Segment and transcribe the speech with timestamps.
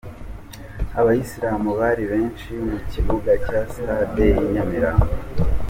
[0.99, 5.09] Abayisilamu bari benshi mu kibuga cya stade y'i Nyamirambo.